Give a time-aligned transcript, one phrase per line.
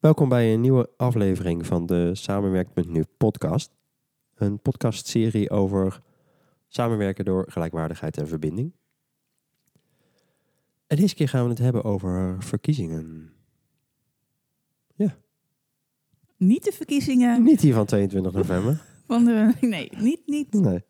[0.00, 3.70] Welkom bij een nieuwe aflevering van de Samenwerkt met Nu podcast.
[4.34, 6.02] Een podcastserie over
[6.68, 8.72] samenwerken door gelijkwaardigheid en verbinding.
[10.86, 13.32] En deze keer gaan we het hebben over verkiezingen.
[16.36, 18.84] Niet de verkiezingen Niet die van 22 november.
[19.06, 19.54] van de...
[19.60, 20.52] Nee, niet, niet.
[20.52, 20.82] Nee.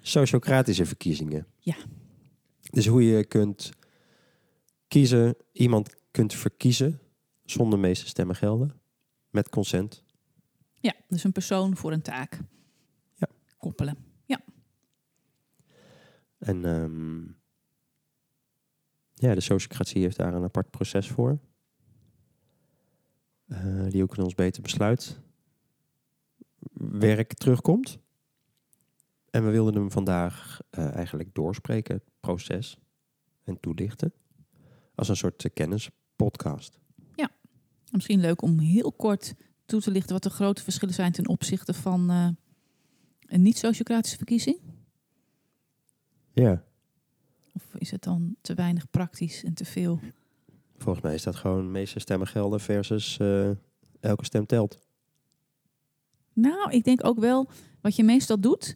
[0.00, 1.46] Sociocratische verkiezingen.
[1.58, 1.76] Ja.
[2.70, 3.70] Dus hoe je kunt
[4.88, 7.00] kiezen, iemand kunt verkiezen
[7.44, 8.80] zonder de meeste stemmen gelden.
[9.30, 10.04] Met consent.
[10.80, 12.40] Ja, dus een persoon voor een taak.
[13.14, 13.28] Ja.
[13.56, 14.12] Koppelen.
[16.44, 17.22] En ehm,
[19.14, 21.38] ja, de sociocratie heeft daar een apart proces voor.
[23.46, 25.20] Eh, die ook in ons beter besluit
[26.90, 27.98] werk terugkomt.
[29.30, 32.78] En we wilden hem vandaag eh, eigenlijk doorspreken, het proces,
[33.42, 34.12] en toelichten.
[34.94, 36.78] Als een soort uh, kennispodcast.
[37.94, 39.34] Misschien leuk om heel kort
[39.66, 42.28] toe te lichten wat de grote verschillen zijn ten opzichte van eh,
[43.26, 44.58] een niet-sociocratische verkiezing.
[46.32, 46.64] Ja,
[47.52, 50.00] Of is het dan te weinig praktisch en te veel?
[50.76, 53.50] volgens mij is dat gewoon meeste stemmen gelden versus eh,
[54.00, 54.78] elke stem telt.
[56.32, 57.48] Nou, ik denk ook wel
[57.80, 58.74] wat je meestal doet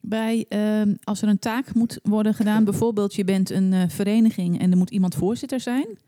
[0.00, 2.64] bij ehm, als er een taak moet worden gedaan.
[2.64, 5.98] Bijvoorbeeld je bent een eh, vereniging en er moet iemand voorzitter zijn.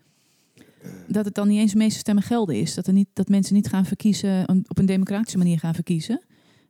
[1.08, 2.74] Dat het dan niet eens de meeste stemmen gelden is.
[2.74, 6.22] Dat, er niet, dat mensen niet gaan verkiezen, op een democratische manier gaan verkiezen.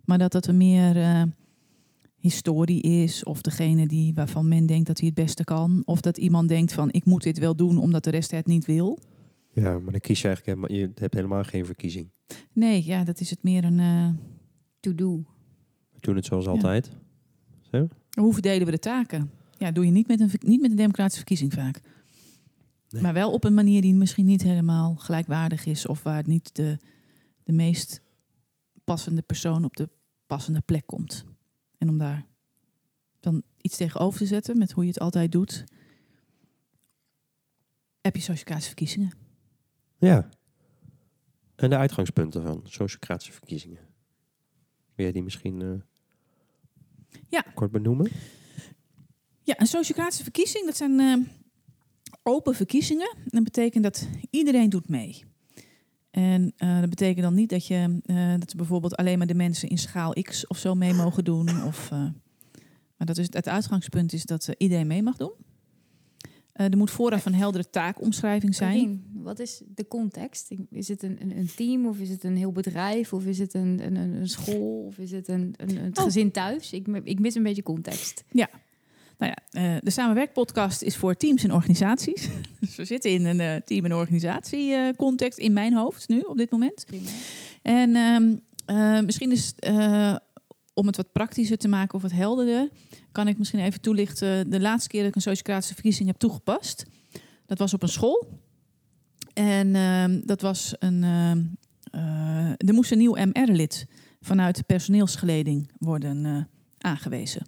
[0.04, 1.22] Maar dat het er meer eh,
[2.18, 3.24] historie is.
[3.24, 5.82] Of degene die, waarvan men denkt dat hij het beste kan.
[5.84, 8.64] Of dat iemand denkt van ik moet dit wel doen omdat de rest het niet
[8.66, 8.98] wil.
[9.52, 12.10] Ja, maar dan kies je eigenlijk helemaal, je hebt helemaal geen verkiezing.
[12.52, 13.80] Nee, ja, dat is het meer een...
[13.80, 14.08] eh,
[14.80, 15.16] to-do.
[15.92, 16.50] We doen het zoals Ja.
[16.50, 16.90] altijd.
[18.12, 19.30] Hoe verdelen we de taken?
[19.58, 21.80] Ja, doe je niet met een, niet met een democratische verkiezing vaak.
[22.92, 23.02] Nee.
[23.02, 25.86] Maar wel op een manier die misschien niet helemaal gelijkwaardig is.
[25.86, 26.78] Of waar niet de,
[27.42, 28.00] de meest
[28.84, 29.88] passende persoon op de
[30.26, 31.24] passende plek komt.
[31.78, 32.26] En om daar
[33.20, 35.64] dan iets tegenover te zetten met hoe je het altijd doet.
[38.00, 39.12] Heb je sociocratische verkiezingen.
[39.98, 40.28] Ja.
[41.54, 43.78] En de uitgangspunten van sociocratische verkiezingen.
[44.94, 47.44] Wil jij die misschien eh, Ja.
[47.54, 48.10] kort benoemen?
[49.42, 51.16] Ja, een sociocratische verkiezing, dat zijn eh,
[52.22, 53.16] open verkiezingen.
[53.24, 55.24] Dat betekent dat iedereen doet mee.
[56.10, 59.68] En eh, dat betekent dan niet dat, je, eh, dat bijvoorbeeld alleen maar de mensen
[59.68, 61.64] in schaal X of zo mee mogen doen.
[61.64, 61.98] Of, eh,
[62.96, 65.32] maar dat is, het uitgangspunt is dat iedereen mee mag doen.
[66.52, 69.04] Er moet vooraf een heldere taakomschrijving zijn.
[69.14, 70.50] Wat is de context?
[70.70, 73.54] Is het een, een, een team of is het een heel bedrijf of is het
[73.54, 76.04] een, een, een school of is het een, een, een Oh.
[76.04, 76.72] gezin thuis?
[76.72, 78.24] Ik, ik mis een beetje context.
[79.22, 82.28] Nou ja, eh, de Samenwerkpodcast is voor teams en organisaties.
[82.60, 86.50] dus we zitten in een eh, team- en organisatiecontext in mijn hoofd nu op dit
[86.50, 86.84] moment.
[86.86, 87.08] Prima.
[87.62, 90.16] En ehm, eh, misschien is eh,
[90.74, 92.68] om het wat praktischer te maken of wat helderder,
[93.12, 94.50] kan ik misschien even toelichten.
[94.50, 96.84] De laatste keer dat ik een sociocratische verkiezing heb toegepast,
[97.46, 98.40] dat was op een school.
[99.34, 101.04] En ehm, dat was een.
[101.04, 101.42] ehm,
[101.90, 103.86] eh, er moest een nieuw MR-lid
[104.20, 107.46] vanuit de personeelsgeleding worden aangewezen.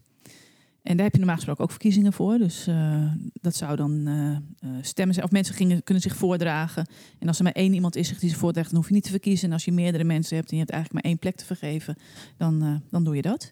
[0.84, 2.38] En daar heb je normaal gesproken ook verkiezingen voor.
[2.38, 5.26] Dus eh, dat zou dan eh, eh, stemmen zijn.
[5.26, 6.86] Of mensen gingen, kunnen zich voordragen.
[7.18, 9.04] En als er maar één iemand is zich die zich voordraagt, dan hoef je niet
[9.04, 9.48] te verkiezen.
[9.48, 11.96] En als je meerdere mensen hebt en je hebt eigenlijk maar één plek te vergeven,
[12.36, 13.50] dan, dan doe je dat.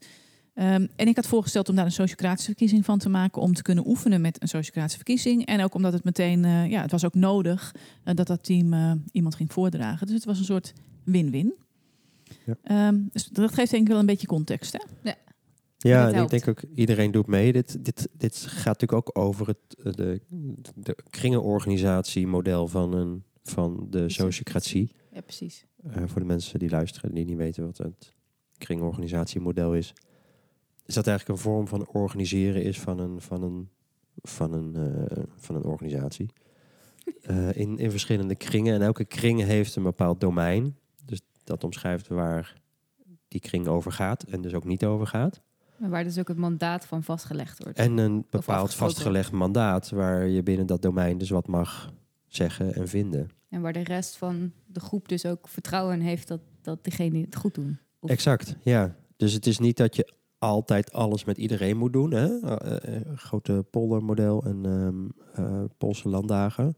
[0.54, 3.42] Ehm, en ik had voorgesteld om daar een sociocratische verkiezing van te maken.
[3.42, 5.46] Om te kunnen oefenen met een sociocratische verkiezing.
[5.46, 8.92] En ook omdat het meteen, eh, ja, het was ook nodig dat dat team eh,
[9.12, 10.06] iemand ging voordragen.
[10.06, 10.72] Dus het was een soort
[11.04, 11.54] win-win.
[12.46, 12.56] Ja.
[12.62, 14.72] Ehm, dus dat geeft denk ik wel een beetje context.
[14.72, 14.78] Hè?
[15.02, 15.14] Ja,
[15.82, 17.52] dat en ik denk ook iedereen doet mee.
[17.52, 20.20] Dit, dit, dit gaat natuurlijk ook over het eh, de,
[20.74, 24.92] de kringenorganisatiemodel van, een, van de sociocratie.
[25.12, 25.66] Ja, precies.
[25.82, 28.14] Eh, voor de mensen die luisteren die niet weten wat het
[28.58, 29.94] kringorganisatiemodel is.
[30.86, 33.68] Is dat eigenlijk een vorm van organiseren is van een, van een,
[34.22, 36.30] van een, eh, van een organisatie.
[37.52, 38.74] In, in verschillende kringen.
[38.74, 40.76] En elke kring heeft een bepaald domein.
[41.04, 42.62] Dus dat omschrijft waar
[43.28, 45.42] die kring over gaat en dus ook niet over gaat.
[45.82, 47.78] Maar waar dus ook het mandaat van vastgelegd wordt.
[47.78, 51.92] En een bepaald vastgelegd mandaat waar je binnen dat domein dus wat mag
[52.26, 53.30] zeggen en vinden.
[53.48, 57.20] En waar de rest van de groep dus ook vertrouwen in heeft dat, dat diegene
[57.20, 57.78] het goed doen.
[58.00, 58.96] Of- Exact, ja.
[59.16, 62.10] Dus het is niet dat je altijd alles met iedereen moet doen.
[62.10, 62.38] Hè?
[62.40, 65.06] Eh, eh, grote poldermodel en ehm
[65.46, 66.76] eh, Poolse landdagen.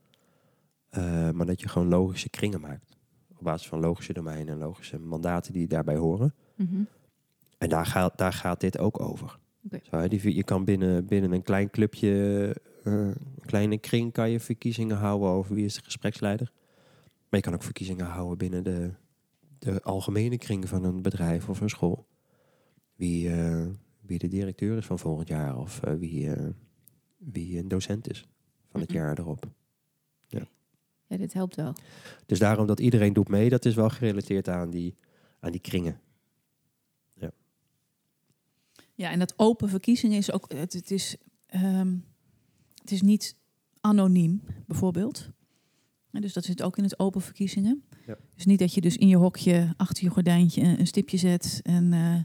[0.89, 2.97] Eh, maar dat je gewoon logische kringen maakt.
[3.37, 6.35] Op basis van logische domeinen en logische mandaten die daarbij horen.
[6.57, 6.83] Mhm.
[7.59, 9.39] En daar gaat, daar gaat dit ook over.
[9.83, 12.11] Zo, die, je kan binnen, binnen een klein clubje,
[12.85, 13.15] eh, een
[13.47, 16.53] kleine kring, kan je verkiezingen houden over wie is de gespreksleider.
[17.29, 18.91] Maar je kan ook verkiezingen houden binnen de,
[19.59, 22.07] de algemene kring van een bedrijf of een school.
[22.95, 23.67] Wie, eh,
[24.01, 26.31] wie de directeur is van volgend jaar of eh, wie,
[27.17, 28.27] wie een docent is
[28.71, 28.99] van het Mhm.
[28.99, 29.47] jaar erop.
[31.07, 31.73] Ja, dit helpt wel.
[32.27, 34.95] Dus daarom dat iedereen doet mee, dat is wel gerelateerd aan die,
[35.41, 36.01] aan die kringen.
[38.95, 40.53] Ja, en dat open verkiezingen is ook.
[40.53, 41.97] Het, het, is, ehm,
[42.81, 43.37] het is niet
[43.81, 45.31] anoniem, bijvoorbeeld.
[46.11, 47.85] En dus dat zit ook in het open verkiezingen.
[48.07, 48.17] Ja.
[48.35, 51.93] Dus niet dat je dus in je hokje achter je gordijntje een stipje zet en
[51.93, 52.17] eh,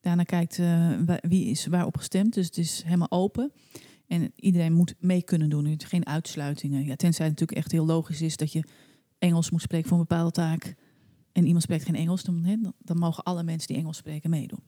[0.00, 2.34] daarna kijkt eh, wie is waarop gestemd.
[2.34, 3.52] Dus het is helemaal open.
[4.06, 5.64] En iedereen moet mee kunnen doen.
[5.64, 6.84] Zijn geen uitsluitingen.
[6.84, 8.64] Ja, tenzij het natuurlijk echt heel logisch is dat je
[9.18, 10.74] Engels moet spreken voor een bepaalde taak.
[11.32, 14.30] En iemand spreekt geen Engels, dan, hè, dan, dan mogen alle mensen die Engels spreken
[14.30, 14.62] meedoen.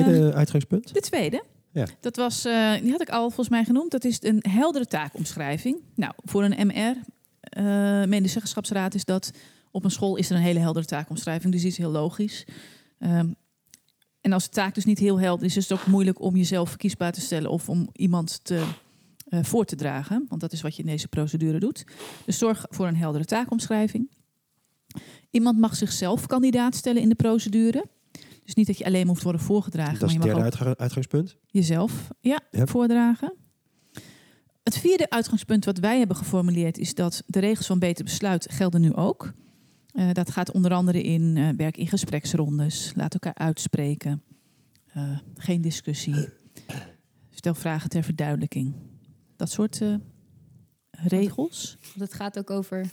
[0.00, 0.94] Tweede uitgangspunt?
[0.94, 1.86] De tweede, Ja.
[2.00, 5.80] dat was, eh, die had ik al volgens mij genoemd, dat is een heldere taakomschrijving.
[5.94, 6.96] Nou, voor een MR,
[7.40, 9.30] eh medezeggenschapsraad, is dat
[9.70, 12.44] op een school is er een hele heldere taakomschrijving, dus die is heel logisch.
[12.98, 13.28] Ehm,
[14.20, 16.68] en als de taak dus niet heel helder is, is het ook moeilijk om jezelf
[16.68, 18.64] verkiesbaar te stellen of om iemand te,
[19.28, 21.84] eh, voor te dragen, want dat is wat je in deze procedure doet.
[22.24, 24.10] Dus zorg voor een heldere taakomschrijving.
[25.30, 27.84] Iemand mag zichzelf kandidaat stellen in de procedure.
[28.44, 30.64] Dus niet dat je alleen moet worden voorgedragen, Dat is maar het je mag derde
[30.66, 31.36] uitga- uitgangspunt.
[31.46, 32.66] jezelf ja, Ja.
[32.66, 33.34] voordragen.
[34.62, 38.80] Het vierde uitgangspunt wat wij hebben geformuleerd is dat de regels van beter besluit gelden
[38.80, 39.32] nu ook.
[39.86, 44.22] Eh, dat gaat onder andere in eh, werk in gespreksrondes, laat elkaar uitspreken,
[44.86, 46.28] eh, geen discussie,
[47.30, 48.74] stel vragen ter verduidelijking.
[49.36, 49.94] Dat soort eh,
[50.90, 51.76] regels.
[51.80, 52.86] Want het gaat ook over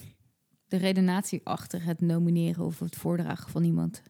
[0.68, 4.02] de redenatie achter het nomineren of het voordragen van iemand.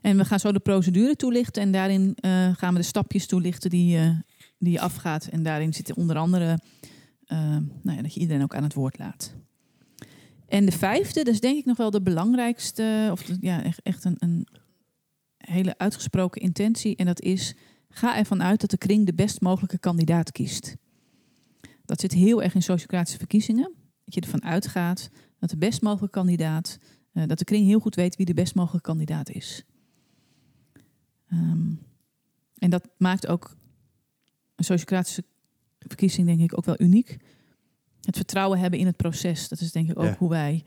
[0.00, 3.70] En we gaan zo de procedure toelichten en daarin eh, gaan we de stapjes toelichten
[3.70, 4.10] die, eh,
[4.58, 5.26] die je afgaat.
[5.26, 6.58] En daarin zitten onder andere
[7.26, 7.38] eh,
[7.82, 9.34] nou ja, dat je iedereen ook aan het woord laat.
[10.46, 14.04] En de vijfde, dat is denk ik nog wel de belangrijkste, of ja, echt, echt
[14.04, 14.46] een, een
[15.36, 16.96] hele uitgesproken intentie.
[16.96, 17.54] En dat is,
[17.88, 20.76] ga ervan uit dat de kring de best mogelijke kandidaat kiest.
[21.84, 23.72] Dat zit heel erg in sociocratische verkiezingen.
[24.04, 26.78] Dat je ervan uitgaat dat de best mogelijke kandidaat,
[27.12, 29.64] dat de kring heel goed weet wie de best mogelijke kandidaat is.
[31.30, 31.70] Ehm,
[32.58, 33.56] en dat maakt ook
[34.54, 35.24] een sociocratische
[35.78, 37.16] verkiezing, denk ik, ook wel uniek.
[38.00, 39.48] Het vertrouwen hebben in het proces.
[39.48, 40.16] Dat is denk ik ook Ja.
[40.18, 40.64] hoe wij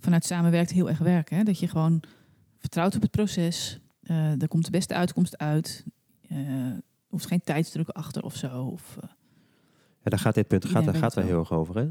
[0.00, 1.36] vanuit samenwerkt heel erg werken.
[1.36, 1.42] Hè?
[1.42, 2.02] Dat je gewoon
[2.58, 3.78] vertrouwt op het proces.
[4.02, 5.84] Eh er komt de beste uitkomst uit.
[6.28, 8.62] Eh, er hoeft geen tijdsdruk achter of zo.
[8.64, 9.08] Of, eh,
[10.02, 11.76] Ja, daar gaat dit punt gaat, daar gaat het heel erg over.
[11.76, 11.90] Hè?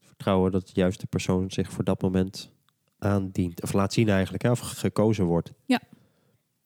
[0.00, 2.52] Vertrouwen dat de juiste persoon zich voor dat moment
[2.98, 3.62] aandient.
[3.62, 4.50] Of laat zien eigenlijk, hè?
[4.50, 5.52] of gekozen wordt.
[5.66, 5.80] Ja.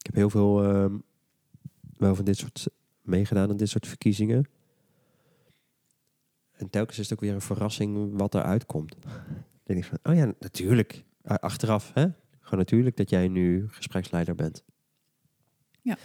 [0.07, 0.99] Ik heb heel veel ehm,
[1.97, 2.67] wel van dit soort
[3.03, 4.49] meegedaan in dit soort verkiezingen.
[6.53, 8.97] En telkens is het ook weer een verrassing wat eruit komt.
[9.03, 9.13] Dan
[9.63, 11.05] denk ik van, oh ja, natuurlijk.
[11.23, 12.09] Achteraf, hè?
[12.41, 14.65] Gewoon natuurlijk dat jij nu gespreksleider bent.
[15.83, 15.97] Ja.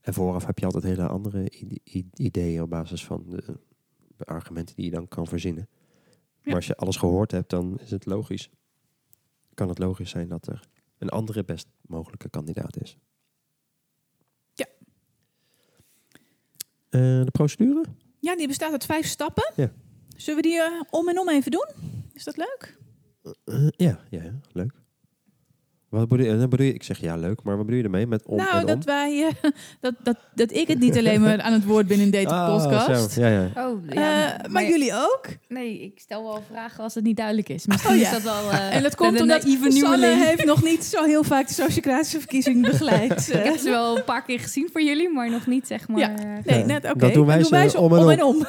[0.00, 1.50] En vooraf heb je altijd hele andere
[2.14, 3.58] ideeën op basis van de,
[4.16, 5.68] de argumenten die je dan kan verzinnen.
[6.10, 6.16] Ja.
[6.42, 8.50] Maar als je alles gehoord hebt, dan is het logisch.
[9.54, 10.68] Kan het logisch zijn dat er
[10.98, 12.98] een andere best mogelijke kandidaat is.
[14.54, 14.66] Ja.
[14.66, 16.20] Eh,
[16.90, 17.84] de procedure?
[18.20, 19.52] Ja, die bestaat uit vijf stappen.
[19.56, 19.70] Ja.
[20.16, 21.66] Zullen we die eh, om en om even doen?
[22.12, 22.76] Is dat leuk?
[23.44, 24.72] Eh, ja, ja, ja, leuk.
[25.90, 26.74] Wat bedoel je, bedoel je?
[26.74, 28.82] Ik zeg ja, leuk, maar wat bedoel je ermee met om nou, en dat, om?
[28.84, 32.10] wij, eh, dat, dat, dat ik het niet alleen maar aan het woord ben in
[32.10, 33.10] deze Ah, podcast.
[33.12, 33.50] zo, Ja, ja.
[33.68, 35.26] Oh, Eh, maar, jullie ook?
[35.48, 37.66] Nee, ik stel wel vragen als het niet duidelijk is.
[37.66, 38.06] Misschien Oh, ja.
[38.16, 38.50] is dat wel...
[38.60, 42.62] eh, en dat komt omdat Sanne heeft nog niet zo heel vaak de sociocratische verkiezing
[42.70, 43.28] begeleid.
[43.34, 45.98] Ik heb ze wel een paar keer gezien voor jullie, maar nog niet zeg maar...
[45.98, 46.08] Ja.
[46.44, 46.98] Nee, Ja, net oké.
[46.98, 47.44] dat doen wij
[47.76, 48.10] om en om.
[48.10, 48.46] en om.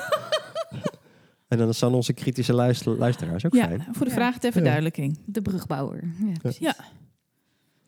[1.47, 3.87] En dan zijn onze kritische luister, luisteraars ook Ja, fijn.
[3.91, 4.17] voor de Ja.
[4.17, 5.17] vraag ter verduidelijking.
[5.25, 5.99] De brugbouwer.
[6.25, 6.59] Ja, precies.
[6.59, 6.75] Ja.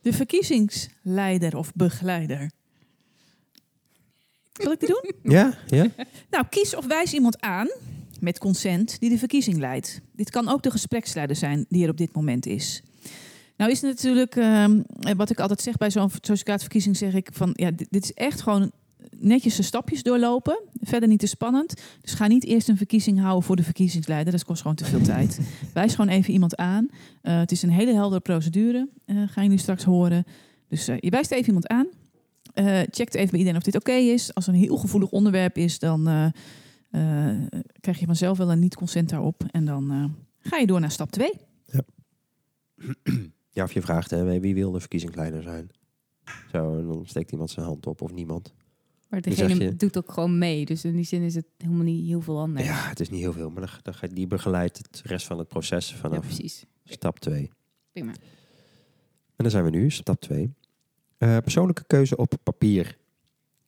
[0.04, 2.52] De verkiezingsleider of begeleider.
[4.54, 5.12] Zal ik die doen?
[5.34, 5.86] Ja, ja.
[6.30, 7.68] Nou, kies of wijs iemand aan
[8.20, 10.02] met consent die de verkiezing leidt.
[10.12, 12.84] Dit kan ook de gespreksleider zijn die er op dit moment is.
[13.58, 14.82] Nou is het natuurlijk, ehm,
[15.16, 18.42] wat ik altijd zeg bij zo'n verkiezing, zeg ik van ja, dit, dit is echt
[18.42, 18.72] gewoon
[19.18, 20.60] netjes de stapjes doorlopen.
[20.82, 21.82] Verder niet te spannend.
[22.02, 24.32] Dus ga niet eerst een verkiezing houden voor de verkiezingsleider.
[24.32, 25.40] Dat kost gewoon te veel tijd.
[25.74, 26.90] Wijs gewoon even iemand aan.
[27.22, 28.90] Eh, het is een hele heldere procedure.
[29.06, 30.26] eh ga je nu straks horen.
[30.68, 31.88] Dus eh, je wijst even iemand aan.
[32.54, 34.34] Eh checkt even bij iedereen of dit oké is.
[34.34, 36.26] Als het een heel gevoelig onderwerp is, dan eh,
[36.94, 37.38] eh,
[37.80, 39.44] krijg je vanzelf wel een niet-consent daarop.
[39.52, 40.06] En dan eh,
[40.50, 41.32] ga je door naar stap 2.
[43.56, 45.70] Ja, of je vraagt hè, wie wil de verkiezingsleider zijn.
[46.52, 48.54] Zo, en dan steekt iemand zijn hand op of niemand.
[49.14, 50.66] Maar degene je- doet ook gewoon mee.
[50.66, 52.66] Dus in die zin is het helemaal niet heel veel anders.
[52.66, 55.48] Ja, het is niet heel veel, maar dan, gaat die begeleidt het rest van het
[55.48, 56.66] proces Ja, vanaf precies.
[56.84, 57.50] stap 2.
[57.92, 58.12] Prima.
[58.12, 58.18] En
[59.36, 60.54] dan zijn we nu, stap 2.
[61.18, 62.98] persoonlijke keuze op papier.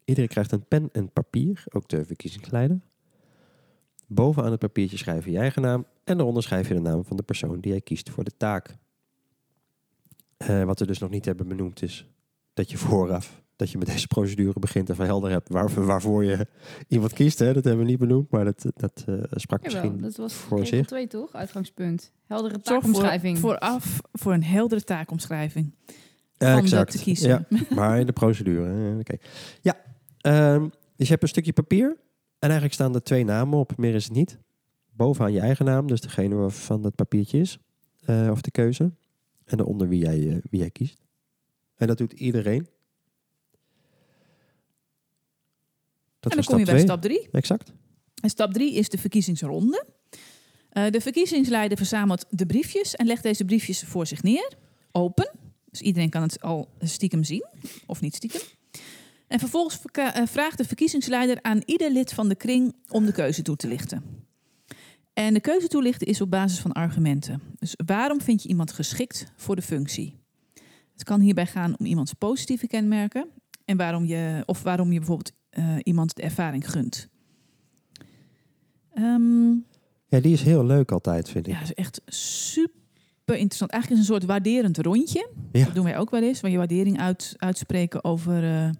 [0.06, 2.80] Iedereen krijgt een pen en papier, ook de verkiezingsleider.
[4.08, 7.18] Bovenaan het papiertje schrijf je je eigen naam en daaronder schrijf je de naam van
[7.18, 8.75] de persoon die jij kiest voor de taak.
[10.38, 12.06] Eh, wat we dus nog niet hebben benoemd is
[12.54, 16.24] dat je vooraf, dat je met deze procedure begint en van helder hebt waar, waarvoor
[16.24, 16.47] je
[16.88, 17.39] iemand kiest.
[17.39, 17.53] Hè?
[17.53, 20.59] Dat hebben we niet benoemd, maar dat, dat eh, sprak Jawel, misschien dat was voor
[20.59, 20.88] regel zich.
[20.88, 21.33] 2 toch?
[21.33, 22.12] Uitgangspunt.
[22.25, 23.38] Heldere Zorg voor, taakomschrijving.
[23.38, 25.74] vooraf voor een heldere taakomschrijving.
[26.38, 26.69] Van exact.
[26.91, 27.29] dat te kiezen.
[27.29, 27.45] Ja,
[27.75, 29.00] maar in de procedure.
[29.00, 29.15] Oké.
[29.62, 29.75] Ja,
[30.21, 30.62] ehm,
[30.95, 31.88] dus je hebt een stukje papier.
[32.39, 33.77] En eigenlijk staan er twee namen op.
[33.77, 34.38] Meer is het niet.
[34.91, 37.57] Bovenaan je eigen naam, dus degene waarvan het papiertje is.
[38.05, 38.83] eh, of de keuze.
[39.45, 41.01] En daaronder wie jij, eh, wie jij kiest.
[41.75, 42.67] En dat doet iedereen.
[46.29, 47.27] Dat en dan kom je bij stap 3.
[47.32, 47.72] Exact.
[48.22, 49.86] En stap 3 is de verkiezingsronde.
[50.70, 54.53] Eh, de verkiezingsleider verzamelt de briefjes en legt deze briefjes voor zich neer.
[54.91, 55.32] Open.
[55.70, 57.46] Dus iedereen kan het al stiekem zien,
[57.86, 58.41] of niet stiekem.
[59.27, 63.41] En vervolgens eh, vraagt de verkiezingsleider aan ieder lid van de kring om de keuze
[63.41, 64.03] toe te lichten.
[65.13, 67.41] En de keuze toelichten is op basis van argumenten.
[67.60, 70.20] Dus waarom vind je iemand geschikt voor de functie?
[70.94, 73.29] Het kan hierbij gaan om iemands positieve kenmerken
[73.65, 77.07] en waarom je, of waarom je bijvoorbeeld eh, iemand de ervaring gunt.
[78.93, 79.50] Ehm,
[80.07, 81.53] Ja, die is heel leuk altijd, vind ik.
[81.53, 83.71] ja, is echt super interessant.
[83.71, 85.29] Eigenlijk is het een soort waarderend rondje.
[85.51, 85.65] Ja.
[85.65, 88.43] Dat doen wij ook wel eens, waar je waardering uit, uitspreken over.
[88.43, 88.74] eh, eh,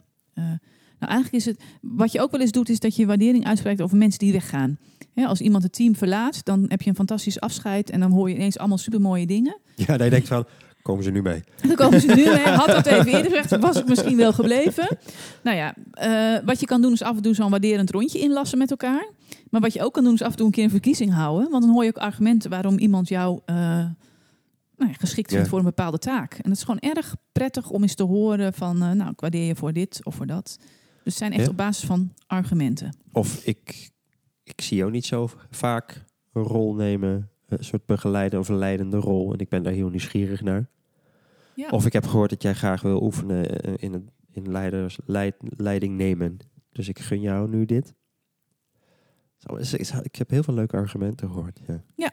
[1.00, 1.60] nou, eigenlijk is het.
[1.82, 4.78] Wat je ook wel eens doet, is dat je waardering uitspreekt over mensen die weggaan.
[5.16, 8.36] Als iemand het team verlaat, dan heb je een fantastisch afscheid en dan hoor je
[8.36, 9.60] ineens allemaal supermooie dingen.
[9.76, 10.46] Ja, dat je denkt van,
[10.86, 11.44] komen ze nu mee?
[11.68, 12.40] Dan komen ze nu mee.
[12.48, 14.98] Had dat even eerder gezegd, was ik misschien wel gebleven.
[15.44, 18.58] Nou ja, eh, wat je kan doen is af en toe zo'n waarderend rondje inlassen
[18.58, 19.10] met elkaar.
[19.50, 21.50] Maar wat je ook kan doen is af en toe een keer een verkiezing houden.
[21.50, 23.56] Want dan hoor je ook argumenten waarom iemand jou eh,
[24.78, 25.50] nou ja, geschikt vindt Ja.
[25.50, 26.34] voor een bepaalde taak.
[26.34, 29.46] En het is gewoon erg prettig om eens te horen van, eh, nou, ik waardeer
[29.48, 30.56] je voor dit of voor dat.
[30.60, 30.66] Dus
[31.04, 31.50] het zijn echt Ja.
[31.50, 32.96] op basis van argumenten.
[33.12, 33.90] Of ik,
[34.44, 38.98] ik zie jou niet zo vaak een rol nemen, een soort begeleiden of een leidende
[38.98, 39.34] rol.
[39.34, 40.70] En ik ben daar heel nieuwsgierig naar.
[41.56, 41.70] Ja.
[41.70, 45.36] Of ik heb gehoord dat jij graag wil oefenen eh, in, het, in leiders, leid,
[45.40, 46.38] leiding nemen.
[46.72, 47.94] Dus ik gun jou nu dit.
[50.02, 51.60] Ik heb heel veel leuke argumenten gehoord.
[51.96, 52.12] Ja.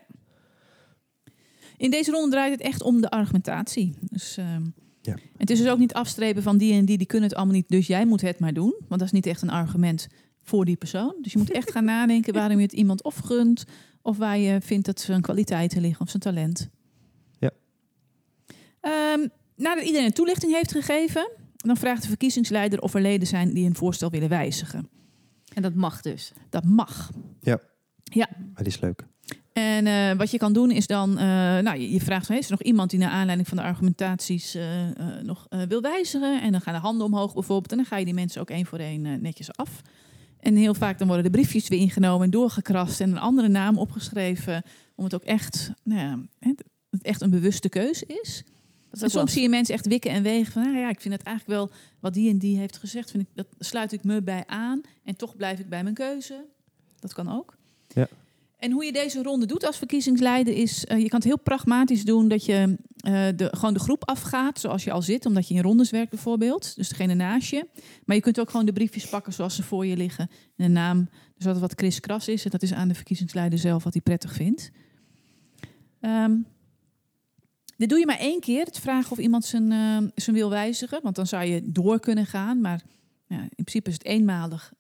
[1.77, 3.95] In deze ronde draait het echt om de argumentatie.
[4.01, 4.63] Dus, ehm,
[5.03, 5.17] Ja.
[5.37, 7.69] Het is dus ook niet afstrepen van die en die, die kunnen het allemaal niet,
[7.69, 8.75] dus jij moet het maar doen.
[8.79, 10.09] Want dat is niet echt een argument
[10.43, 11.15] voor die persoon.
[11.21, 13.65] Dus je moet echt gaan nadenken waarom je het iemand of gunt,
[14.03, 16.69] of waar je vindt dat zijn kwaliteiten liggen of zijn talent.
[17.39, 17.51] Ja.
[18.81, 23.55] Ehm, nadat iedereen een toelichting heeft gegeven, dan vraagt de verkiezingsleider of er leden zijn
[23.55, 24.89] die een voorstel willen wijzigen.
[25.55, 26.33] En dat mag dus.
[26.51, 27.11] Dat mag.
[28.55, 29.05] Maar die is leuk.
[29.53, 31.25] En eh, wat je kan doen is dan, eh,
[31.59, 34.91] nou, je, je vraagt, is er nog iemand die naar aanleiding van de argumentaties eh,
[34.91, 36.43] eh, nog wil wijzigen?
[36.43, 37.71] En dan gaan de handen omhoog bijvoorbeeld.
[37.71, 39.83] En dan ga je die mensen ook één voor één netjes af.
[40.43, 43.79] En heel vaak dan worden de briefjes weer ingenomen en doorgekrast en een andere naam
[43.79, 44.63] opgeschreven.
[44.95, 48.45] Om het ook echt, nou ja, hè, dat het echt een bewuste keuze is.
[48.91, 51.15] Dat En soms zie je mensen echt wikken en wegen van, nou ja, ik vind
[51.15, 51.71] het eigenlijk wel
[52.01, 54.81] wat die en die heeft gezegd, vind ik, dat sluit ik me bij aan.
[55.05, 56.45] En toch blijf ik bij mijn keuze.
[56.99, 57.57] Dat kan ook.
[57.89, 58.09] Ja.
[58.63, 62.05] En hoe je deze ronde doet als verkiezingsleider is, eh, je kan het heel pragmatisch
[62.05, 65.55] doen dat je eh, de, gewoon de groep afgaat zoals je al zit, omdat je
[65.55, 66.77] in rondes werkt bijvoorbeeld.
[66.77, 67.67] Dus degene naast je.
[68.05, 70.31] Maar je kunt ook gewoon de briefjes pakken zoals ze voor je liggen.
[70.57, 72.45] En de naam, dus dat wat kriskras is.
[72.45, 74.71] En dat is aan de verkiezingsleider zelf wat hij prettig vindt.
[76.01, 76.37] Ehm,
[77.77, 81.01] dit doe je maar één keer, het vragen of iemand zijn, eh, zijn wil wijzigen.
[81.03, 82.61] Want dan zou je door kunnen gaan.
[82.61, 82.83] Maar
[83.27, 84.73] ja, in principe is het eenmalig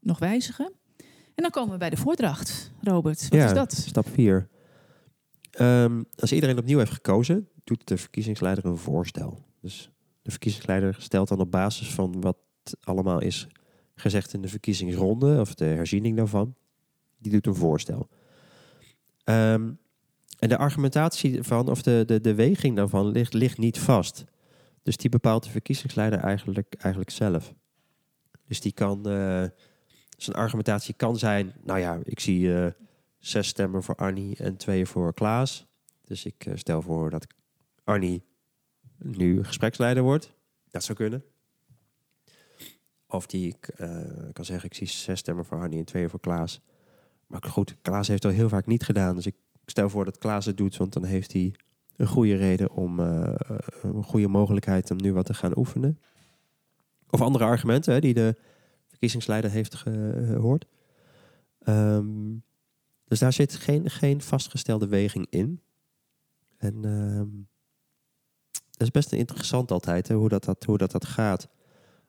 [0.00, 0.72] nog wijzigen.
[1.36, 2.72] En dan komen we bij de voordracht.
[2.82, 3.72] Robert, wat ja, is dat?
[3.72, 4.48] stap 4.
[6.14, 9.38] als iedereen opnieuw heeft gekozen, doet de verkiezingsleider een voorstel.
[9.60, 9.90] Dus
[10.22, 12.36] de verkiezingsleider stelt dan op basis van wat
[12.82, 13.48] allemaal is
[13.94, 16.54] gezegd in de verkiezingsronde, of de herziening daarvan,
[17.18, 18.08] die doet een voorstel.
[19.24, 19.70] Ehm,
[20.38, 24.24] en de argumentatie van, of de, de, de weging daarvan, ligt, ligt niet vast.
[24.82, 27.54] Dus die bepaalt de verkiezingsleider eigenlijk, eigenlijk zelf.
[28.46, 29.44] Dus die kan, eh,
[30.16, 32.70] zijn argumentatie kan zijn, nou ja, ik zie eh,
[33.18, 35.66] zes stemmen voor Arnie en twee voor Klaas.
[36.04, 37.26] Dus ik eh, stel voor dat
[37.84, 38.24] Arnie
[38.98, 40.32] nu gespreksleider wordt.
[40.70, 41.24] Dat zou kunnen.
[43.06, 43.88] Of die ik eh,
[44.32, 46.60] kan zeggen, ik zie zes stemmen voor Arnie en twee voor Klaas.
[47.26, 49.14] Maar goed, Klaas heeft het al heel vaak niet gedaan.
[49.14, 51.54] Dus ik stel voor dat Klaas het doet, want dan heeft hij
[51.96, 56.00] een goede reden om een goede mogelijkheid om nu wat te gaan oefenen.
[57.10, 58.36] Of andere argumenten hè, die de
[58.96, 60.66] verkiezingsleider heeft gehoord.
[61.58, 62.36] Ehm,
[63.04, 65.60] dus daar zit geen, geen vastgestelde weging in.
[66.56, 67.28] En ehm,
[68.50, 71.48] dat is best interessant altijd, hè, hoe, dat, dat, hoe dat, dat gaat.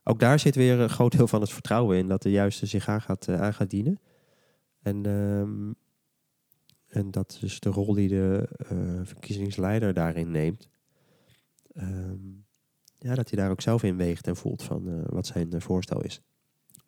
[0.03, 2.87] Ook daar zit weer een groot deel van het vertrouwen in dat de juiste zich
[2.87, 3.99] aan gaat, uh, aan gaat dienen.
[4.81, 5.73] En, ehm,
[6.87, 10.69] en dat is de rol die de uh, verkiezingsleider daarin neemt.
[12.99, 16.21] Ja, dat hij daar ook zelf in weegt en voelt van wat zijn voorstel is.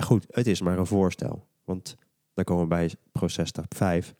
[0.04, 1.48] Goed, het is maar een voorstel.
[1.64, 1.96] Want
[2.34, 4.16] dan komen we bij proces stap 5.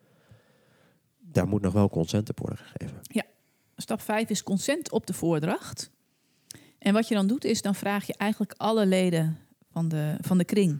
[1.18, 3.00] Daar moet nog wel consent op worden gegeven.
[3.02, 3.24] Ja,
[3.76, 5.92] stap 5 is consent op de voordracht.
[6.80, 9.38] En wat je dan doet, is dan vraag je eigenlijk alle leden
[9.72, 10.80] van de, van de kring.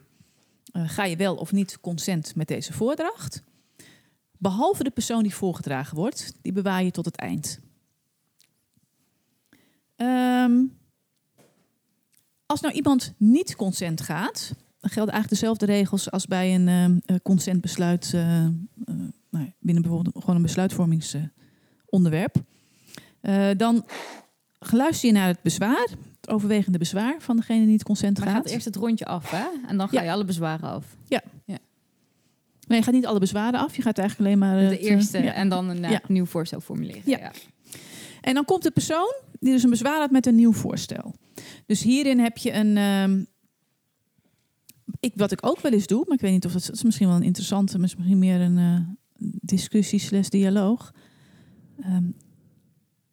[0.74, 3.44] Uh, ga je wel of niet consent met deze voordracht?
[4.38, 7.60] Behalve de persoon die voorgedragen wordt, die bewaar je tot het eind.
[9.96, 10.78] Um,
[12.46, 16.68] als nou iemand niet consent gaat, gelden eigenlijk dezelfde regels als bij een
[17.06, 18.22] uh, consentbesluit uh,
[19.30, 22.36] nou, binnen bijvoorbeeld gewoon een besluitvormingsonderwerp.
[23.58, 23.86] dan
[24.60, 25.88] luister je naar het bezwaar,
[26.22, 28.36] het overwegende bezwaar van degene die het consent maar gaat.
[28.36, 29.46] gaat eerst het rondje af, hè?
[29.68, 30.04] En dan ga Ja.
[30.04, 30.86] je alle bezwaren af.
[31.08, 31.22] Ja.
[31.46, 31.58] Ja.
[32.68, 33.76] Nee, je gaat niet alle bezwaren af.
[33.76, 34.58] Je gaat eigenlijk alleen maar...
[34.58, 35.34] De het, eh, eerste ja.
[35.34, 36.02] en dan een eh, Ja.
[36.08, 37.02] nieuw voorstel formuleren.
[37.06, 37.18] Ja.
[37.18, 37.32] Ja.
[38.22, 41.14] En dan komt de persoon die dus een bezwaar had met een nieuw voorstel.
[41.66, 42.78] Dus hierin heb je een...
[42.78, 43.24] ehm,
[45.00, 46.84] ik, wat ik ook wel eens doe, maar ik weet niet of dat, dat is
[46.84, 48.80] misschien wel een interessante, misschien meer een eh,
[49.42, 50.94] discussie slash dialoog.
[51.80, 52.12] Ehm,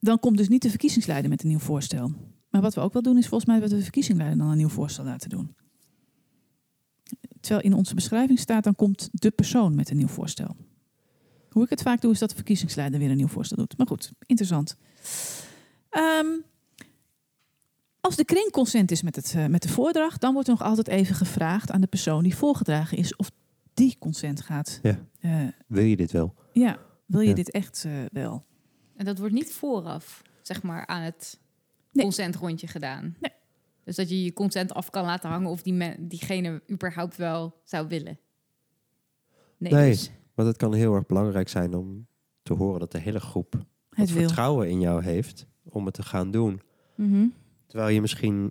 [0.00, 2.12] dan komt dus niet de verkiezingsleider met een nieuw voorstel.
[2.50, 4.57] Maar wat we ook wel doen, is volgens mij dat we de verkiezingsleider dan een
[4.57, 5.55] nieuw voorstel laten doen.
[7.40, 10.57] Terwijl in onze beschrijving staat, dan komt de persoon met een nieuw voorstel.
[11.50, 13.76] Hoe ik het vaak doe, is dat de verkiezingsleider weer een nieuw voorstel doet.
[13.76, 14.76] Maar goed, interessant.
[15.88, 16.26] Ehm,
[18.06, 20.62] als de kring consent is met, het, eh, met de voordracht, dan wordt er nog
[20.68, 23.30] altijd even gevraagd aan de persoon die voorgedragen is of
[23.75, 24.80] die consent gaat.
[24.82, 24.98] Ja.
[25.20, 26.34] Eh, Wil je dit wel?
[26.52, 27.34] ja, wil je Ja.
[27.34, 28.44] dit echt eh, wel?
[28.96, 31.40] En dat wordt niet vooraf, zeg maar, aan het
[31.92, 32.04] Nee.
[32.04, 33.16] consentrondje gedaan.
[33.20, 33.32] Nee.
[33.85, 37.61] Dus dat je je consent af kan laten hangen of die men, diegene überhaupt wel
[37.64, 38.18] zou willen.
[39.59, 39.90] Nee, Nee.
[39.90, 40.11] dus.
[40.35, 42.07] Want het kan heel erg belangrijk zijn om
[42.42, 46.31] te horen dat de hele groep Het vertrouwen in jou heeft om het te gaan
[46.31, 46.61] doen.
[46.94, 47.26] Mhm.
[47.66, 48.44] Terwijl je misschien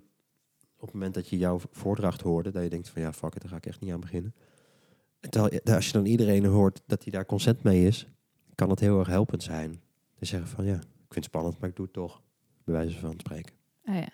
[0.76, 3.40] op het moment dat je jouw voordracht hoorde, dat je denkt van ja, fuck it,
[3.40, 4.34] daar ga ik echt niet aan beginnen.
[5.20, 8.06] En terwijl, je- als je dan iedereen hoort dat hij daar consent mee is,
[8.54, 9.80] kan het heel erg helpend zijn.
[10.14, 10.80] Te zeggen van ja, ik
[11.12, 12.22] vind het spannend, maar ik doe het toch.
[12.64, 13.54] Bij wijze van spreken.
[13.84, 14.08] Ah, ja.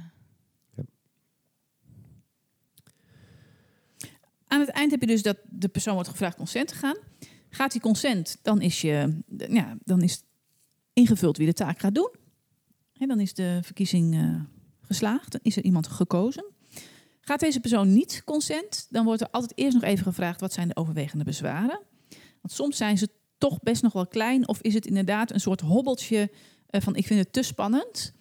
[4.46, 6.96] Aan het eind heb je dus dat de persoon wordt gevraagd consent te gaan.
[7.50, 10.22] Gaat die consent, dan is, je, ja, dan is
[10.92, 12.10] ingevuld wie de taak gaat doen.
[12.92, 14.40] En dan is de verkiezing eh,
[14.82, 15.32] geslaagd.
[15.32, 16.44] Dan is er iemand gekozen.
[17.20, 20.68] Gaat deze persoon niet consent, dan wordt er altijd eerst nog even gevraagd wat zijn
[20.68, 21.80] de overwegende bezwaren.
[22.40, 25.60] Want soms zijn ze toch best nog wel klein, of is het inderdaad een soort
[25.60, 26.30] hobbeltje
[26.66, 28.12] eh, van ik vind het te spannend.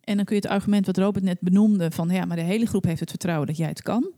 [0.00, 2.66] En dan kun je het argument wat Robert net benoemde van ja, maar de hele
[2.66, 4.12] groep heeft het vertrouwen dat jij het kan.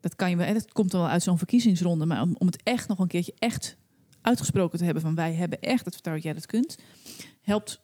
[0.00, 2.88] Dat kan je wel, dat komt wel uit zo'n verkiezingsronde, maar om, om het echt
[2.88, 3.76] nog een keertje echt
[4.20, 6.78] uitgesproken te hebben van wij hebben echt het vertrouwen dat jij dat kunt,
[7.40, 7.80] helpt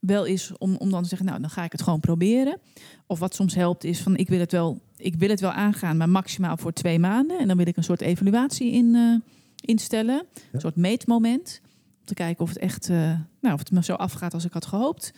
[0.00, 2.58] wel is om, om dan te zeggen, nou dan ga ik het gewoon proberen.
[3.06, 5.96] Of wat soms helpt is van ik wil het wel, ik wil het wel aangaan,
[5.96, 7.38] maar maximaal voor twee maanden.
[7.38, 11.60] En dan wil ik een soort evaluatie in, eh, instellen, een soort meetmoment.
[12.00, 14.52] Om te kijken of het echt, eh, nou, of het me zo afgaat als ik
[14.52, 15.12] had gehoopt.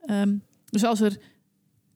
[0.00, 1.18] Ehm, dus als er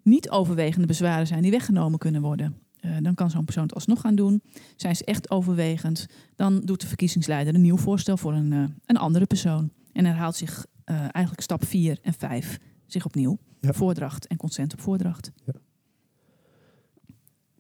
[0.03, 4.01] niet overwegende bezwaren zijn die weggenomen kunnen worden, eh, dan kan zo'n persoon het alsnog
[4.01, 4.43] gaan doen.
[4.77, 9.27] Zijn ze echt overwegend, dan doet de verkiezingsleider een nieuw voorstel voor een, een andere
[9.27, 9.71] persoon.
[9.93, 13.39] En herhaalt zich eh, eigenlijk stap 4 en 5 zich opnieuw.
[13.61, 13.73] Ja.
[13.73, 15.33] Voordracht en consent op voordracht.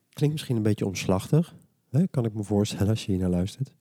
[0.08, 1.54] Klinkt misschien een beetje omslachtig,
[1.90, 2.06] hè?
[2.08, 3.74] kan ik me voorstellen als je hier naar luistert.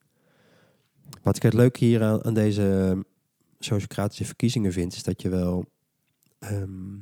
[1.24, 3.02] Wat ik het leuke hier aan, aan deze ehm,
[3.60, 5.66] sociocratische verkiezingen vind, is dat je wel
[6.40, 6.96] ehm,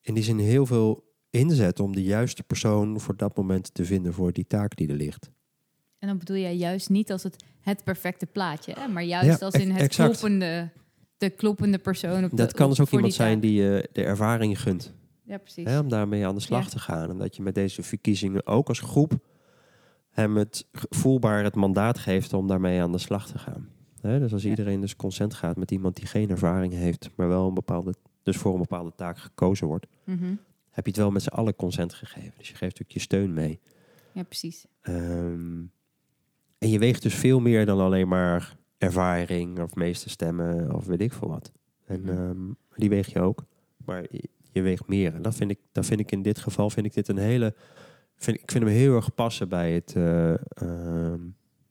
[0.00, 4.12] in die zin heel veel inzet om de juiste persoon voor dat moment te vinden
[4.12, 5.30] voor die taak die er ligt.
[6.04, 8.88] En dan bedoel jij juist niet als het, het perfecte plaatje, hè?
[8.88, 10.68] maar juist Ja, als in het kloppende,
[11.18, 12.24] de kloppende persoon.
[12.24, 14.92] Op de, Dat kan dus ook iemand zijn die je de ervaring gunt.
[15.22, 15.64] Ja, precies.
[15.68, 16.70] Hè, om daarmee aan de slag Ja.
[16.70, 17.10] te gaan.
[17.10, 19.12] En dat je met deze verkiezingen ook als groep
[20.10, 23.68] hem het voelbaar het mandaat geeft om daarmee aan de slag te gaan.
[24.00, 24.48] Hè, dus als Ja.
[24.48, 28.36] iedereen dus consent gaat met iemand die geen ervaring heeft, maar wel een bepaalde, dus
[28.36, 30.34] voor een bepaalde taak gekozen wordt, Mhm.
[30.70, 32.32] heb je het wel met z'n allen consent gegeven.
[32.38, 33.60] Dus je geeft natuurlijk je steun mee.
[34.12, 34.64] Ja, precies.
[34.82, 35.60] Ehm,
[36.64, 41.00] en je weegt dus veel meer dan alleen maar ervaring of meeste stemmen of weet
[41.00, 41.52] ik veel wat.
[41.86, 42.08] En Mhm.
[42.10, 42.36] ehm,
[42.76, 43.44] die weeg je ook,
[43.84, 44.04] maar
[44.52, 45.14] je, weegt meer.
[45.14, 47.54] En dat vind ik, dat vind ik in dit geval vind ik dit een hele
[48.16, 49.92] vind, ik vind hem heel erg passen bij het...
[49.96, 51.20] eh, ehm,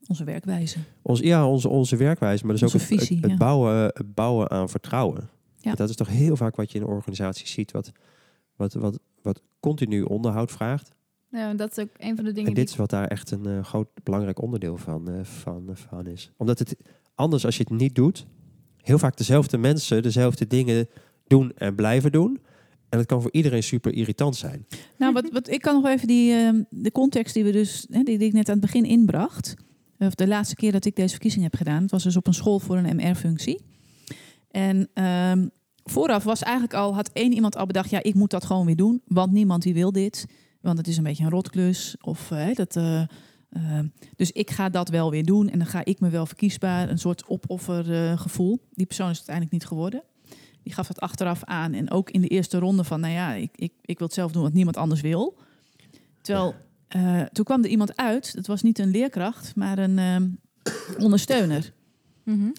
[0.07, 0.77] Onze werkwijze.
[1.01, 3.37] ons, ja, onze, onze werkwijze, maar dus ook het, visie, het, het ja.
[3.37, 5.29] bouwen, het bouwen aan vertrouwen.
[5.57, 5.73] Ja.
[5.73, 7.91] Dat is toch heel vaak wat je in een organisatie ziet, wat,
[8.55, 10.91] wat, wat, wat continu onderhoud vraagt.
[11.33, 13.45] Ja, dat is ook een van de dingen En dit is wat daar echt een
[13.45, 16.31] eh, groot belangrijk onderdeel van, eh, van, eh, van is.
[16.37, 16.75] Omdat het
[17.15, 18.25] anders, als je het niet doet,
[18.77, 20.87] heel vaak dezelfde mensen dezelfde dingen
[21.27, 22.41] doen en blijven doen.
[22.89, 24.67] En het kan voor iedereen super irritant zijn.
[24.97, 28.03] Nou, wat, wat, ik kan nog even die, ehm, de context die we dus, hè,
[28.03, 29.53] die, die ik net aan het begin inbracht.
[29.97, 31.81] Of de laatste keer dat ik deze verkiezing heb gedaan.
[31.81, 33.61] Het was dus op een school voor een MR-functie.
[34.51, 35.47] En ehm,
[35.83, 38.75] vooraf was eigenlijk al, had één iemand al bedacht, ja, ik moet dat gewoon weer
[38.75, 39.01] doen.
[39.05, 40.25] Want niemand die wil dit.
[40.63, 41.95] Want het is een beetje een rotklus.
[42.01, 42.75] Of hè, dat.
[42.75, 43.01] eh,
[43.49, 45.49] ehm, dus ik ga dat wel weer doen.
[45.49, 46.89] En dan ga ik me wel verkiesbaar.
[46.89, 48.59] Een soort opoffergevoel.
[48.71, 50.03] Die persoon is het uiteindelijk niet geworden.
[50.63, 51.73] Die gaf dat achteraf aan.
[51.73, 54.31] En ook in de eerste ronde van, nou ja, ik, ik, ik wil het zelf
[54.31, 55.37] doen wat niemand anders wil.
[56.21, 56.55] Terwijl,
[56.87, 58.35] eh, toen kwam er iemand uit.
[58.35, 60.39] Dat was niet een leerkracht, maar een
[60.97, 61.73] ondersteuner.
[62.23, 62.49] Mhm.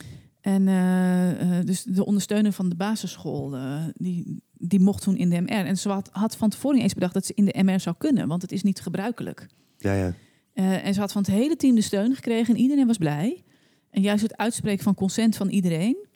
[0.45, 5.31] En eh, eh, dus de ondersteuner van de basisschool, eh, die, die mocht toen in
[5.31, 5.49] de MR.
[5.51, 7.97] En ze had, had van tevoren niet eens bedacht dat ze in de MR zou
[7.99, 9.47] kunnen, want het is niet gebruikelijk.
[9.79, 10.15] Ja, ja.
[10.55, 13.45] En ze had van het hele team de steun gekregen en iedereen was blij.
[13.91, 16.07] En juist het uitspreken van consent van iedereen.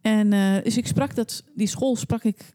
[0.00, 0.30] En
[0.62, 2.54] dus ik sprak dat, die school sprak ik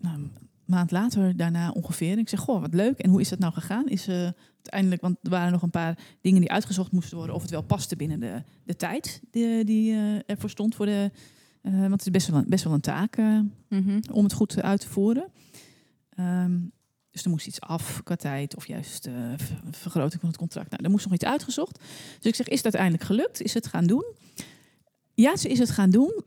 [0.00, 0.32] nou, een
[0.64, 2.12] maand later daarna ongeveer.
[2.12, 2.98] En ik zeg, goh, wat leuk.
[2.98, 3.88] En hoe is dat nou gegaan?
[3.88, 4.08] Is
[4.70, 7.34] uiteindelijk, want er waren nog een paar dingen die uitgezocht moesten worden.
[7.34, 11.10] Of het wel paste binnen de, de tijd die, die eh, ervoor stond voor de...
[11.62, 14.00] eh, want het is best wel een, best wel een taak eh, Mhm.
[14.12, 15.26] om het goed uit te voeren.
[16.10, 16.58] Ehm,
[17.10, 20.70] dus er moest iets af qua tijd of juist ver- vergroting van het contract.
[20.70, 21.78] Nou, er moest nog iets uitgezocht.
[22.18, 23.42] Dus ik zeg, is het uiteindelijk gelukt?
[23.42, 24.04] Is het gaan doen?
[25.14, 26.22] Ja, ze is het gaan doen.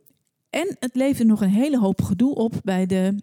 [0.49, 3.15] En het leverde nog een hele hoop gedoe op bij de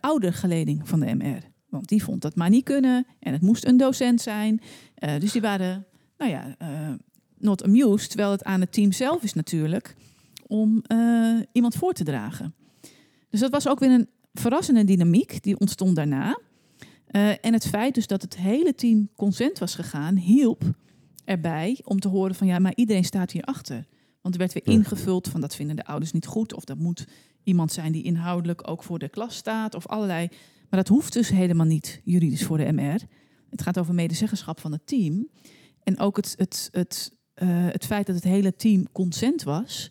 [0.00, 1.42] oudergeleding van de MR.
[1.68, 4.60] Want die vond dat maar niet kunnen en het moest een docent zijn.
[4.94, 5.86] Eh, dus die waren,
[6.18, 6.92] nou ja, eh,
[7.38, 8.08] not amused.
[8.08, 9.96] Terwijl het aan het team zelf is natuurlijk
[10.46, 12.54] om eh, iemand voor te dragen.
[13.30, 16.38] Dus dat was ook weer een verrassende dynamiek die ontstond daarna.
[17.40, 20.62] En het feit dus dat het hele team consent was gegaan, hielp
[21.24, 23.86] erbij om te horen van ja, maar iedereen staat hier achter.
[24.20, 26.54] Want er werd weer ingevuld van dat vinden de ouders niet goed.
[26.54, 27.06] Of dat moet
[27.42, 29.74] iemand zijn die inhoudelijk ook voor de klas staat.
[29.74, 30.28] Of allerlei.
[30.70, 33.00] Maar dat hoeft dus helemaal niet juridisch voor de MR.
[33.50, 35.28] Het gaat over medezeggenschap van het team.
[35.82, 39.90] En ook het, het, het, eh, het feit dat het hele team consent was,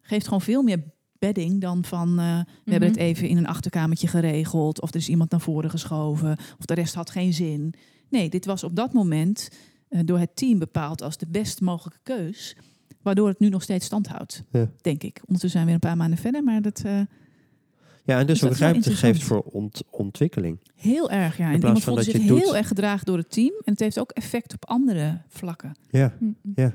[0.00, 0.82] geeft gewoon veel meer
[1.18, 3.06] bedding dan van eh, we hebben het Mhm.
[3.06, 4.80] even in een achterkamertje geregeld.
[4.80, 6.36] Of er is iemand naar voren geschoven.
[6.58, 7.74] Of de rest had geen zin.
[8.10, 9.48] Nee, dit was op dat moment
[9.88, 12.56] eh, door het team bepaald als de best mogelijke keus.
[13.02, 14.70] Waardoor het nu nog steeds stand houdt, Ja.
[14.80, 15.16] denk ik.
[15.20, 17.00] Ondertussen zijn we weer een paar maanden verder, maar dat eh,
[18.08, 20.58] ja en dus Dus ook ruimte geeft voor ont- ontwikkeling.
[20.74, 21.36] heel erg.
[21.36, 21.46] Ja.
[21.46, 22.52] In En iemand dat zich je het heel doet.
[22.54, 23.52] erg gedragen door het team.
[23.64, 25.76] En het heeft ook effect op andere vlakken.
[25.90, 26.70] Ja, Mhm.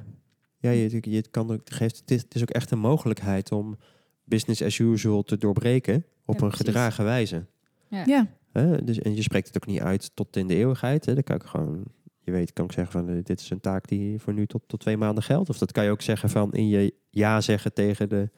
[0.58, 2.80] ja je, je het kan ook, het geeft, het, is, het is ook echt een
[2.80, 3.78] mogelijkheid om
[4.24, 6.66] business as usual te doorbreken op Ja, een precies.
[6.68, 7.46] gedragen wijze.
[7.90, 8.04] Ja.
[8.06, 8.84] Ja, Hè?
[8.84, 11.06] Dus, en je spreekt het ook niet uit tot in de eeuwigheid.
[11.06, 11.14] Hè?
[11.14, 11.84] Dan kan ik gewoon,
[12.22, 14.62] je weet, kan ik zeggen van eh, dit is een taak die voor nu tot,
[14.68, 15.50] tot twee maanden geldt.
[15.50, 18.30] Of dat kan je ook zeggen van in je ja zeggen tegen de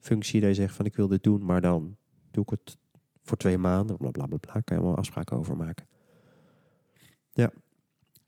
[0.00, 1.96] functie dat je zegt van ik wil dit doen, maar dan
[2.32, 2.76] doe ik het
[3.22, 3.96] voor twee maanden.
[3.96, 4.38] Bla bla bla.
[4.38, 5.86] Kan je allemaal afspraken over maken.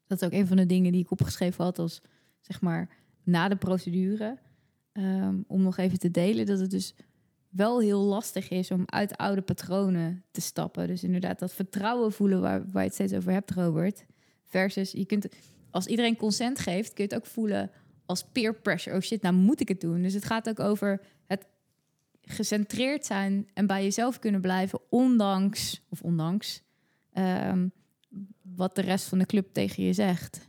[0.07, 2.03] Dat is ook een van de dingen die ik opgeschreven had als,
[2.41, 2.89] zeg maar,
[3.23, 4.39] na de procedure.
[4.93, 6.95] Ehm, om nog even te delen dat het dus
[7.49, 10.87] wel heel lastig is om uit oude patronen te stappen.
[10.87, 14.05] Dus inderdaad dat vertrouwen voelen waar, waar je het steeds over hebt, Robert.
[14.43, 15.29] Versus, je kunt,
[15.71, 17.71] als iedereen consent geeft, kun je het ook voelen
[18.07, 18.97] als peer pressure.
[18.97, 20.03] Oh shit, nou moet ik het doen.
[20.03, 21.01] Dus het gaat ook over
[22.27, 26.63] gecentreerd zijn en bij jezelf kunnen blijven, ondanks, of ondanks,
[27.13, 27.69] ehm,
[28.43, 30.49] wat de rest van de club tegen je zegt.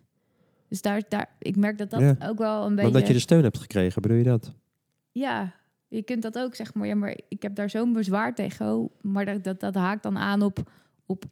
[0.68, 2.16] Dus daar, daar, ik merk dat dat Ja.
[2.20, 2.88] ook wel een beetje...
[2.88, 4.54] omdat je de steun hebt gekregen, bedoel je dat?
[5.12, 5.54] Ja,
[5.88, 6.88] je kunt dat ook zeg maar.
[6.88, 8.76] Ja, maar ik heb daar zo'n bezwaar tegen.
[8.76, 10.72] Oh, maar dat, dat, dat haakt dan aan op,
[11.06, 11.26] op...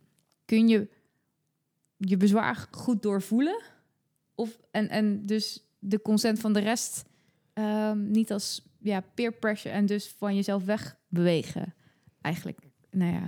[0.45, 0.87] Kun je
[1.97, 3.61] je bezwaar goed doorvoelen?
[4.35, 7.05] Of, en, en dus de consent van de rest
[7.53, 9.73] ehm, niet als ja, peer pressure...
[9.75, 11.73] en dus van jezelf wegbewegen.
[12.21, 12.59] Eigenlijk,
[12.91, 13.23] nou ja,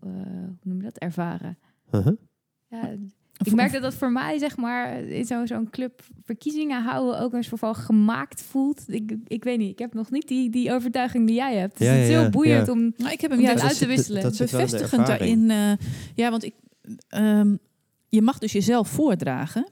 [0.00, 0.98] eh, hoe noem je dat?
[0.98, 1.58] Ervaren.
[1.92, 2.16] Uh-huh.
[2.68, 2.88] Ja,
[3.44, 7.32] ik merk dat dat voor mij, zeg maar, in zo- zo'n club verkiezingen houden ook
[7.32, 8.84] een soort van gemaakt voelt.
[8.86, 11.78] Ik, ik weet niet, ik heb nog niet die, die overtuiging die jij hebt.
[11.78, 12.72] Dus Ja, het is ja, heel ja, boeiend ja.
[12.72, 12.92] om...
[12.96, 14.22] Nou, ik heb hem juist uit te wisselen.
[14.22, 15.50] dat bevestigend daarin.
[15.50, 15.72] eh,
[16.14, 16.54] ja, want ik,
[17.08, 17.56] ehm,
[18.08, 19.66] je mag dus jezelf voordragen.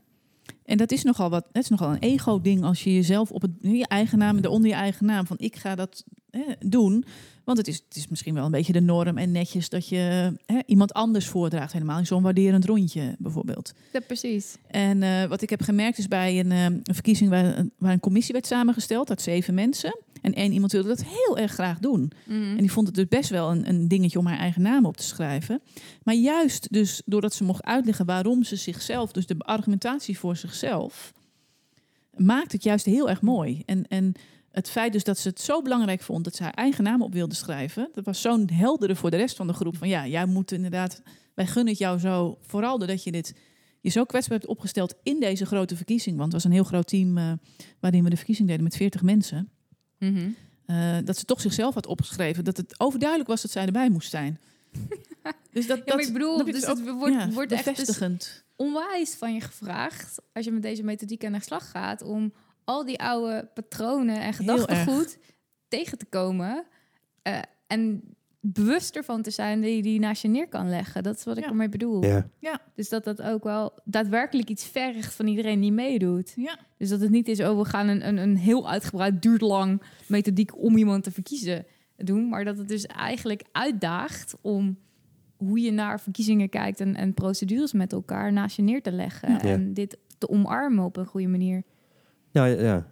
[0.68, 1.48] En dat is nogal wat.
[1.52, 4.76] Het is nogal een ego-ding als je jezelf op het, je eigen naam, onder je
[4.76, 7.04] eigen naam van ik ga dat hè, doen.
[7.48, 10.32] Want het is, het is misschien wel een beetje de norm en netjes dat je
[10.46, 11.72] hè, iemand anders voordraagt.
[11.72, 13.72] Helemaal in zo'n waarderend rondje bijvoorbeeld.
[13.92, 14.56] Ja, precies.
[14.66, 18.00] En eh, wat ik heb gemerkt is bij een, eh, een verkiezing waar, waar een
[18.00, 19.98] commissie werd samengesteld uit zeven mensen.
[20.22, 22.12] En één iemand wilde dat heel erg graag doen.
[22.24, 22.50] Mhm.
[22.50, 24.96] En die vond het dus best wel een, een dingetje om haar eigen naam op
[24.96, 25.60] te schrijven.
[26.02, 31.12] Maar juist dus doordat ze mocht uitleggen waarom ze zichzelf, dus de argumentatie voor zichzelf,
[32.16, 33.62] maakt het juist heel erg mooi.
[33.66, 34.14] En, en
[34.58, 37.12] het feit dus dat ze het zo belangrijk vond dat ze haar eigen naam op
[37.12, 39.76] wilde schrijven, dat was zo'n heldere voor de rest van de groep.
[39.76, 41.02] Van ja, jij moet inderdaad,
[41.34, 43.34] wij gunnen het jou zo, vooral doordat je dit
[43.80, 46.16] je zo kwetsbaar hebt opgesteld in deze grote verkiezing.
[46.16, 47.32] Want het was een heel groot team eh,
[47.80, 49.50] waarin we de verkiezing deden met 40 mensen.
[49.98, 50.28] Mhm.
[50.66, 52.44] Eh, dat ze toch zichzelf had opgeschreven.
[52.44, 54.40] Dat het overduidelijk was dat zij erbij moest zijn.
[55.52, 57.98] dus dat, Ja, dat ik bedoel, dus ook- het wordt, ja, wordt echt dus
[58.56, 62.32] onwijs van je gevraagd, als je met deze methodiek aan de slag gaat, om
[62.68, 65.18] al die oude patronen en gedachtegoed
[65.68, 66.64] tegen te komen.
[67.22, 68.02] eh, en
[68.40, 71.02] bewust ervan te zijn dat je die naast je neer kan leggen.
[71.02, 71.48] Dat is wat ik Ja.
[71.50, 72.04] ermee bedoel.
[72.04, 72.60] Ja.
[72.74, 76.32] Dus dat dat ook wel daadwerkelijk iets vergt van iedereen die meedoet.
[76.36, 76.58] Ja.
[76.78, 79.82] Dus dat het niet is, oh, we gaan een, een, een heel uitgebreid, duurt lang
[80.06, 82.28] methodiek om iemand te verkiezen doen.
[82.28, 84.78] Maar dat het dus eigenlijk uitdaagt om
[85.36, 89.30] hoe je naar verkiezingen kijkt en, en procedures met elkaar naast je neer te leggen.
[89.32, 89.38] Ja.
[89.40, 91.62] En dit te omarmen op een goede manier.
[92.30, 92.86] Ja, ja, ja.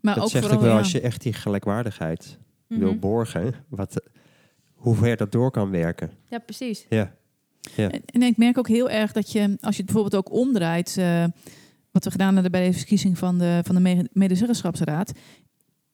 [0.00, 2.80] Maar dat ook zegt vooral, ook wel ja, als je echt die gelijkwaardigheid Mhm.
[2.80, 4.02] wil borgen, wat,
[4.74, 6.10] hoe ver dat door kan werken.
[6.28, 6.86] Ja, precies.
[6.88, 7.14] Ja,
[7.76, 10.96] En, en ik merk ook heel erg dat je, als je het bijvoorbeeld ook omdraait,
[10.98, 11.24] eh,
[11.90, 15.12] wat we gedaan hebben bij de verkiezing van de, van de me- medezeggenschapsraad.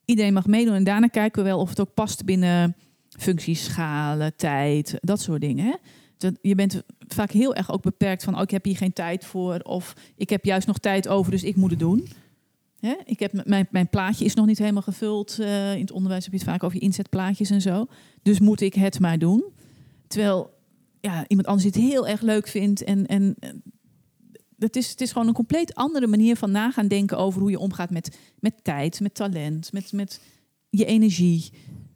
[0.05, 2.77] Iedereen mag meedoen en daarna kijken we wel of het ook past binnen
[3.09, 5.65] functies, schalen, tijd, dat soort dingen.
[5.65, 5.75] Hè?
[6.17, 9.25] Dat, je bent vaak heel erg ook beperkt van, oh, ik heb hier geen tijd
[9.25, 9.59] voor.
[9.59, 12.09] Of ik heb juist nog tijd over, dus ik moet het doen.
[12.81, 12.95] Hè?
[13.05, 15.39] Ik heb, mijn, mijn plaatje is nog niet helemaal gevuld.
[15.39, 17.87] Eh, in het onderwijs heb je het vaak over je inzetplaatjes en zo.
[18.23, 19.45] Dus moet ik het maar doen.
[20.07, 20.51] Terwijl
[21.01, 22.85] ja, iemand anders het heel erg leuk vindt.
[22.85, 23.51] En, en eh,
[24.59, 27.59] het, is, het is gewoon een compleet andere manier van nagaan denken over hoe je
[27.59, 30.21] omgaat met, met tijd, met talent, met, met
[30.71, 31.51] je energie.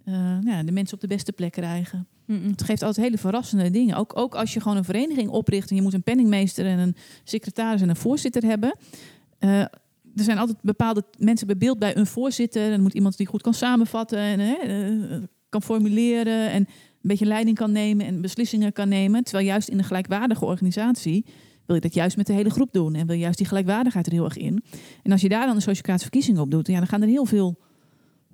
[0.05, 2.07] Eh, ja, de mensen op de beste plek krijgen.
[2.27, 3.97] Het geeft altijd hele verrassende dingen.
[3.97, 6.97] Ook, ook als je gewoon een vereniging opricht en je moet een penningmeester en een
[7.25, 8.77] secretaris en een voorzitter hebben.
[10.16, 12.64] Er zijn altijd bepaalde mensen bij beeld bij een voorzitter.
[12.64, 17.09] En dan moet iemand die goed kan samenvatten en eh, eh, kan formuleren en een
[17.09, 19.25] beetje leiding kan nemen en beslissingen kan nemen.
[19.25, 21.25] Terwijl juist in een gelijkwaardige organisatie
[21.66, 24.12] wil je dat juist met de hele groep doen en wil juist die gelijkwaardigheid er
[24.12, 24.62] heel erg in.
[25.03, 27.25] En als je daar dan de sociocratische verkiezingen op doet, ja, dan gaan er heel
[27.25, 27.59] veel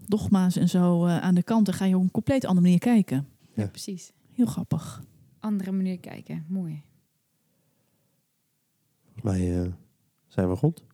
[0.07, 1.67] dogma's en zo eh, aan de kant.
[1.67, 3.29] Dan ga je op een compleet andere manier kijken.
[3.55, 4.13] Ja, precies.
[4.33, 5.03] Heel grappig.
[5.39, 6.45] Andere manier kijken.
[6.49, 6.83] Mooi.
[9.05, 9.73] volgens mij eh,
[10.27, 10.85] zijn we rond.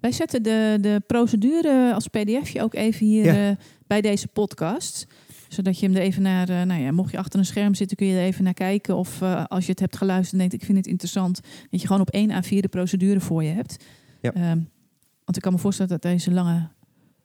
[0.00, 3.50] Wij zetten de, de procedure als pdfje ook even hier Ja.
[3.50, 3.56] eh,
[3.86, 5.06] bij deze podcast.
[5.48, 7.96] Zodat je hem er even naar, eh, nou ja, mocht je achter een scherm zitten,
[7.96, 8.96] kun je er even naar kijken.
[8.96, 11.86] Of eh, als je het hebt geluisterd en denkt, ik vind het interessant, dat je
[11.86, 13.84] gewoon op één A4 de procedure voor je hebt.
[14.20, 14.32] Ja.
[14.32, 14.58] Ehm,
[15.24, 16.68] want ik kan me voorstellen dat deze lange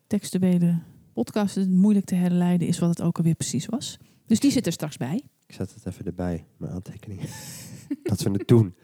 [0.08, 0.80] textuele
[1.14, 3.98] podcast het moeilijk te herleiden is wat het ook alweer precies was.
[4.26, 5.22] Dus die zit er straks bij.
[5.48, 7.26] Ik zet het even erbij, mijn aantekeningen.
[8.04, 8.76] dat we het doen.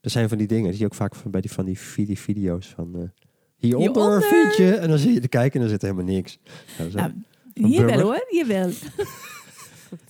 [0.00, 1.78] Er zijn van die dingen, die zie je ook vaak van, bij die, van die
[1.78, 3.12] vide- video's van...
[3.56, 4.22] hieronder, Hieronder.
[4.22, 4.74] vind je...
[4.74, 6.38] En dan zie je te kijken en dan zit er helemaal niks.
[6.78, 6.98] Nou, zo.
[6.98, 7.12] Nou,
[7.54, 8.70] hier wel hoor, hier wel.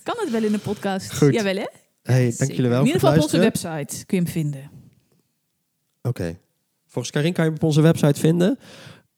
[0.03, 1.17] kan het wel in een podcast?
[1.17, 1.33] Goed.
[1.33, 1.67] Jawel hè?
[2.03, 4.71] hey, dank jullie wel In ieder geval op onze website kun je hem vinden.
[6.01, 6.37] Oké.
[6.85, 8.59] Volgens Karin kan je hem op onze website vinden.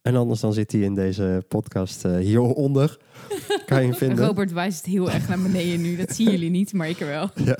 [0.02, 2.98] En anders dan zit hij in deze podcast eh, hieronder.
[3.65, 4.26] Kan je hem vinden.
[4.26, 5.96] Robert wijst heel erg naar beneden nu.
[5.96, 7.30] Dat zien jullie niet, maar ik er wel.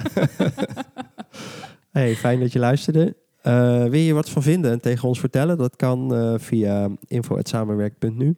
[1.92, 3.16] Hey, fijn dat je luisterde.
[3.42, 5.58] Eh, wil je wat van vinden en tegen ons vertellen?
[5.58, 8.36] Dat kan eh, via info.samenwerk.nu.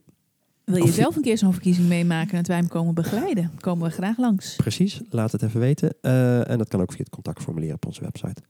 [0.63, 3.51] Wil je zelf een keer zo'n verkiezing meemaken en dat wij hem komen begeleiden?
[3.59, 4.55] Komen we graag langs.
[4.55, 5.93] Precies, laat het even weten.
[6.01, 8.41] Eh, en dat kan ook via het contactformulier op onze website.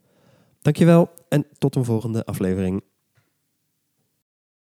[0.62, 2.84] Dankjewel en tot een volgende aflevering.